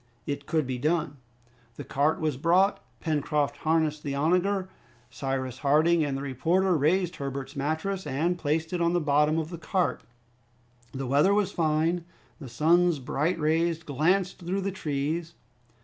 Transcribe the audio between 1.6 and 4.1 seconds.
The cart was brought. Pencroft harnessed